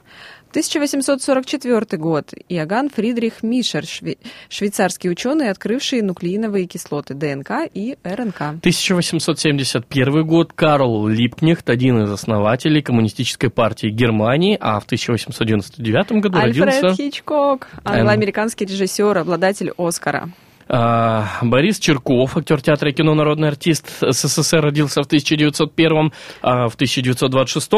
[0.50, 2.34] 1844 год.
[2.50, 4.18] Иоганн Фридрих Мишер, шве-
[4.50, 8.42] швейцарский ученый, открывший нуклеиновые кислоты ДНК и РНК.
[8.60, 10.54] 1871 год.
[10.54, 16.96] Карл Липкнехт, один из основателей коммунистической партии Германии, а в 1899 году Альфред родился...
[16.96, 20.30] Хичкок, англо-американский режиссер, обладатель Оскара.
[20.70, 26.76] А, Борис Черков, актер театра и кино, народный артист СССР, родился в 1901, а в
[26.76, 27.72] 1926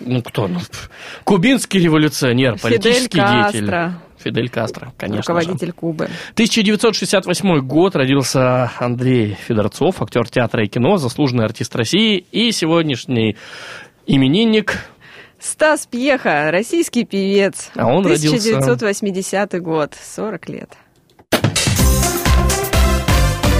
[0.00, 0.48] ну кто?
[0.48, 0.60] Ну,
[1.24, 3.60] кубинский революционер, политический Фидель деятель.
[3.70, 5.28] Кастро, Фидель Кастро, конечно же.
[5.40, 6.08] руководитель Кубы.
[6.32, 13.36] 1968 год родился Андрей Федорцов, актер театра и кино, заслуженный артист России и сегодняшний
[14.06, 14.78] именинник.
[15.38, 17.70] Стас Пьеха, российский певец.
[17.76, 20.70] А он родился- 1980 год, 40 лет.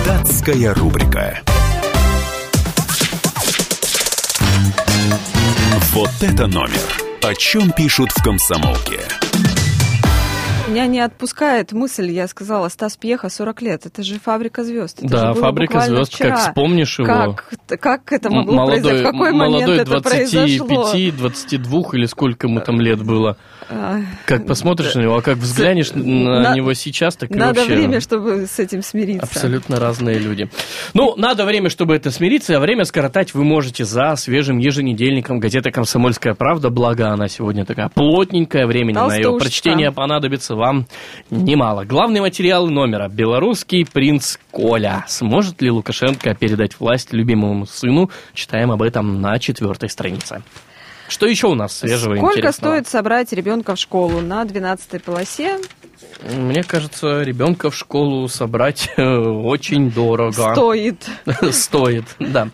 [0.06, 1.40] Датская рубрика.
[5.96, 7.02] Вот это номер.
[7.22, 9.00] О чем пишут в комсомолке.
[10.68, 13.86] Меня не отпускает мысль, я сказала, Стас Пьеха 40 лет.
[13.86, 14.98] Это же фабрика звезд.
[14.98, 16.30] Это Да, фабрика звезд, вчера.
[16.30, 17.06] как вспомнишь его.
[17.68, 18.98] Как, как это могло М- произойти?
[18.98, 20.66] В какой момент молодой это произошло?
[20.66, 23.36] 25, 22 или сколько ему там лет было.
[24.26, 26.02] Как посмотришь на него, а как взглянешь на
[26.40, 27.76] На- него сейчас, так и Надо вообще...
[27.76, 29.24] время, чтобы с этим смириться.
[29.24, 30.50] Абсолютно разные люди.
[30.94, 35.70] Ну, надо время, чтобы это смириться, а время скоротать вы можете за свежим еженедельником газеты
[35.70, 36.70] «Комсомольская правда».
[36.70, 40.86] Благо, она сегодня такая плотненькая, времени на ее прочтение понадобится вам
[41.30, 41.84] немало.
[41.84, 45.04] Главный материал номера «Белорусский принц Коля».
[45.08, 48.10] Сможет ли Лукашенко передать власть любимому сыну?
[48.34, 50.42] Читаем об этом на четвертой странице.
[51.08, 52.72] Что еще у нас свежего Сколько интересного?
[52.72, 55.58] стоит собрать ребенка в школу на 12 полосе?
[56.34, 60.52] Мне кажется, ребенка в школу собрать э, очень дорого.
[60.54, 61.06] Стоит.
[61.52, 62.48] Стоит, да.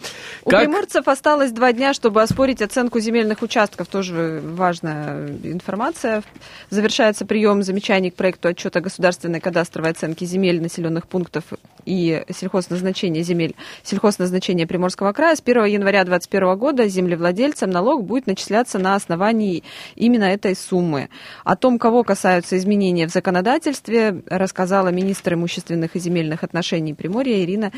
[0.44, 3.86] У Как- приморцев осталось два дня, чтобы оспорить оценку земельных участков.
[3.88, 6.22] Тоже важная информация.
[6.70, 11.44] Завершается прием замечаний к проекту отчета государственной кадастровой оценки земель населенных пунктов
[11.84, 15.36] и сельхозназначения земель сельхозназначения Приморского края.
[15.36, 19.62] С 1 января 2021 года землевладельцам налог будет начисляться на основании
[19.94, 21.08] именно этой суммы.
[21.44, 27.72] О том, кого касаются изменения в законодательстве, рассказала министр имущественных и земельных отношений Приморья Ирина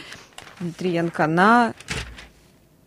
[0.61, 1.75] Дмитриенко на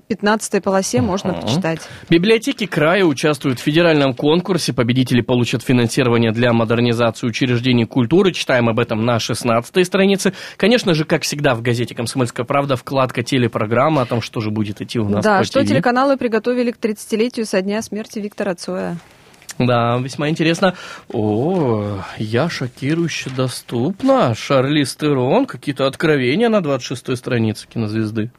[0.08, 1.41] 15 полосе можно Ага.
[1.41, 1.80] почитать.
[2.10, 4.74] Библиотеки края участвуют в федеральном конкурсе.
[4.74, 8.32] Победители получат финансирование для модернизации учреждений культуры.
[8.32, 10.34] Читаем об этом на 16 странице.
[10.55, 14.82] Конечно же, как всегда в газете «Комсомольская правда» вкладка телепрограмма о том, что же будет
[14.82, 15.68] идти у нас да, по что ТВ.
[15.70, 18.97] телеканалы приготовили к 30-летию со дня смерти Виктора Цоя.
[19.60, 20.76] Да, весьма интересно.
[21.12, 24.36] О, я шокирующе доступна.
[24.36, 28.30] Шарли Стерон, какие-то откровения на 26 странице кинозвезды.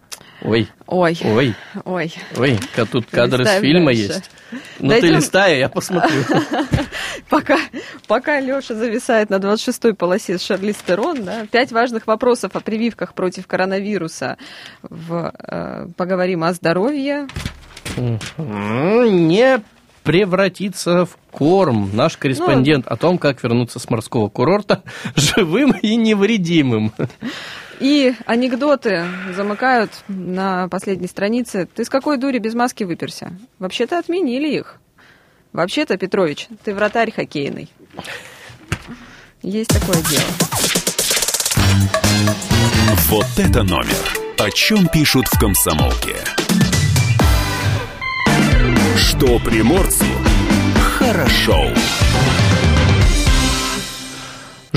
[0.43, 2.15] Ой, Ой, ой, ой.
[2.37, 2.59] ой,
[2.93, 4.03] тут кадр из Листаем фильма дальше.
[4.03, 4.31] есть.
[4.79, 6.23] Ну Дайте ты нам- листай, я посмотрю.
[7.29, 7.59] Пока,
[8.07, 13.13] пока Леша зависает на 26-й полосе с Шарли Стерон, да, пять важных вопросов о прививках
[13.15, 14.39] против коронавируса.
[14.83, 17.27] В, э, поговорим о здоровье.
[18.39, 19.61] Не
[20.05, 21.91] превратиться в корм.
[21.93, 24.83] Наш корреспондент о том, как вернуться с морского курорта
[25.17, 26.93] живым и невредимым.
[27.81, 29.05] И анекдоты
[29.35, 31.69] замыкают на последней странице.
[31.73, 33.33] Ты с какой дури без маски выперся?
[33.59, 34.77] Вообще-то отменили их.
[35.53, 37.71] Вообще-то, Петрович, ты вратарь хоккейный.
[39.43, 40.25] Есть такое дело.
[43.09, 44.19] Вот это номер.
[44.39, 46.17] О чем пишут в комсомолке.
[48.97, 50.05] Что приморцу
[50.99, 51.73] хорошо.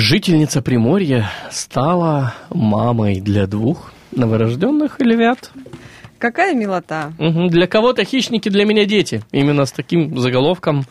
[0.03, 5.51] Жительница Приморья стала мамой для двух новорожденных львят.
[6.17, 7.13] Какая милота.
[7.19, 9.21] Для кого-то хищники, для меня дети.
[9.31, 10.85] Именно с таким заголовком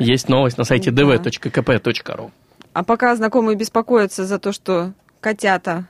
[0.00, 1.04] есть новость на сайте Да.
[1.04, 2.32] dv.kp.ru.
[2.72, 5.86] А пока знакомые беспокоятся за то, что котята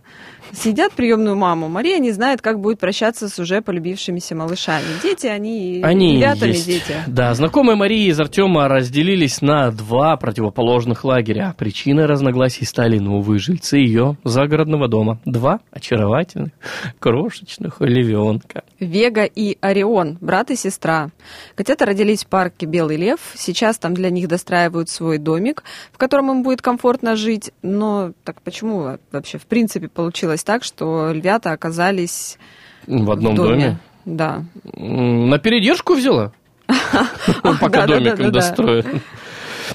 [0.53, 4.85] съедят приемную маму, Мария не знает, как будет прощаться с уже полюбившимися малышами.
[5.03, 6.67] Дети, они, Они ребятами есть.
[6.67, 6.95] дети.
[7.07, 11.55] Да, знакомые Марии из Артема разделились на два противоположных лагеря.
[11.59, 15.19] Причиной разногласий стали новые жильцы ее загородного дома.
[15.25, 16.53] Два очаровательных,
[16.99, 18.65] крошечных львенка.
[18.81, 21.11] Вега и Орион, брат и сестра.
[21.55, 23.21] Котята родились в парке Белый Лев.
[23.35, 27.53] Сейчас там для них достраивают свой домик, в котором им будет комфортно жить.
[27.63, 32.39] Но так почему вообще в принципе получилось так, что львята оказались
[32.87, 33.51] В одном в доме.
[33.51, 33.77] доме?
[34.05, 34.45] Да.
[34.77, 36.33] На передержку взяла?
[37.61, 38.87] Пока домик им достроят.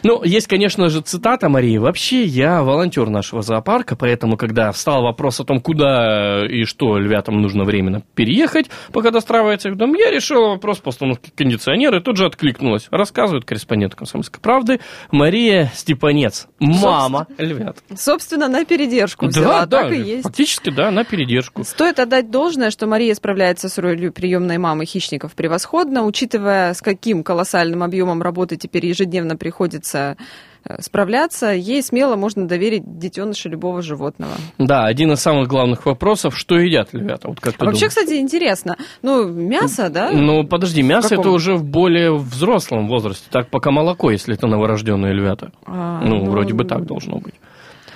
[0.04, 1.78] Ну, есть, конечно же, цитата Марии.
[1.78, 7.42] Вообще, я волонтер нашего зоопарка, поэтому, когда встал вопрос о том, куда и что львятам
[7.42, 12.26] нужно временно переехать, пока достраивается их дом, я решил вопрос постановки кондиционера и тут же
[12.26, 12.88] откликнулась.
[12.92, 14.80] Рассказывает корреспондент «Комсомольской правды»
[15.12, 17.78] Мария Степанец, мама львят.
[17.96, 19.66] Собственно, на передержку взяла.
[19.66, 20.24] Да, так да, и есть.
[20.24, 21.64] фактически, да, на передержку.
[21.64, 27.24] Стоит отдать должное, что Мария справляется с ролью приемной мамы хищников превосходно, учитывая, с каким
[27.24, 30.16] колоссальным объемом работы теперь ежедневно приходится э,
[30.80, 34.34] справляться, ей смело можно доверить детеныша любого животного.
[34.58, 37.90] Да, один из самых главных вопросов, что едят львята, вот как А вообще, думаешь?
[37.90, 38.78] кстати, интересно.
[39.02, 40.12] Ну, мясо, да?
[40.12, 41.22] Ну, подожди, мясо каком?
[41.22, 43.26] это уже в более взрослом возрасте.
[43.32, 45.52] Так пока молоко, если это новорожденные львята.
[45.66, 47.36] А, ну, вроде бы так должно быть.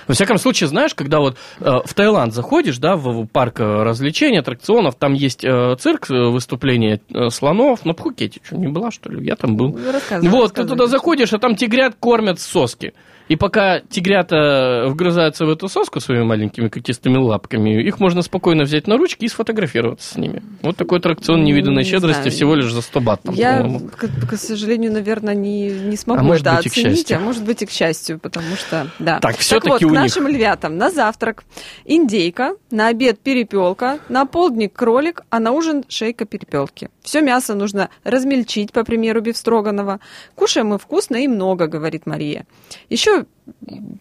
[0.06, 4.38] Во всяком случае, знаешь, когда вот э, в Таиланд заходишь, да, в, парк э, развлечений,
[4.38, 7.84] аттракционов, там есть э, цирк, э, выступление э, слонов.
[7.84, 9.24] На Пхукете что, не была, что ли?
[9.26, 9.78] Я там был.
[10.22, 12.94] Ну, вот, ты туда заходишь, а там тигрят кормят соски.
[13.28, 18.86] И пока тигрята вгрызаются в эту соску своими маленькими когтистыми лапками, их можно спокойно взять
[18.86, 20.42] на ручки и сфотографироваться с ними.
[20.62, 22.30] Вот такой аттракцион невиданной Не щедрости знаю.
[22.30, 23.22] всего лишь за 100 бат.
[23.22, 23.88] там, Я, по-моему.
[23.88, 27.16] к, к сожалению, наверное, не, не смогу А может это быть, оценить, счастью.
[27.16, 29.18] а может быть и к счастью, потому что, да.
[29.20, 30.00] Так, всё-таки вот, у к них.
[30.00, 31.44] нашим львятам на завтрак
[31.84, 36.90] индейка, на обед перепелка, на полдник кролик, а на ужин шейка перепелки.
[37.02, 40.00] Все мясо нужно размельчить, по примеру Бифстроганова.
[40.34, 42.46] Кушаем мы вкусно и много, говорит Мария.
[42.90, 43.35] Еще of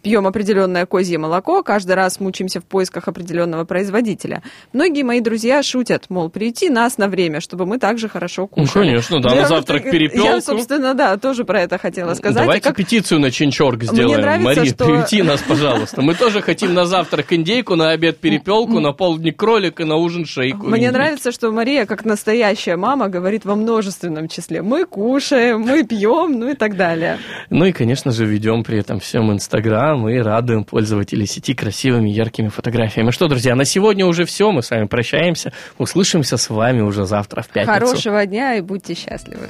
[0.02, 4.44] пьем определенное козье молоко, каждый раз мучаемся в поисках определенного производителя.
[4.74, 8.86] Многие мои друзья шутят, мол, прийти нас на время, чтобы мы также хорошо Ну, кушали.
[8.88, 10.28] конечно, да, Я на завтрак так- перепелку.
[10.28, 12.44] Я, собственно, да, тоже про это хотела сказать.
[12.44, 14.22] Давайте как- петицию на Чинчорг сделаем.
[14.22, 16.02] нравится, Мария, что- привети нас, пожалуйста.
[16.02, 20.26] Мы тоже хотим на завтрак индейку, на обед перепелку, на полдник кролик и на ужин
[20.26, 20.68] шейку.
[20.68, 24.62] Мне нравится, что Мария, как настоящая мама, говорит во множественном числе.
[24.62, 27.18] Мы кушаем, мы пьем, ну и так далее.
[27.50, 32.48] Ну и, конечно же, ведем при этом всем Инстаграм и радуем пользователей сети красивыми, яркими
[32.48, 33.12] фотографиями.
[33.12, 34.52] Что, друзья, на сегодня уже все.
[34.52, 35.54] Мы с вами прощаемся.
[35.78, 37.80] Услышимся с вами уже завтра в пятницу.
[37.80, 39.50] Хорошего дня и будьте счастливы.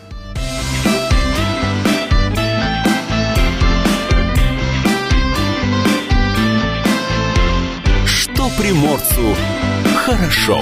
[8.06, 9.36] Что приморцу
[10.06, 10.62] хорошо.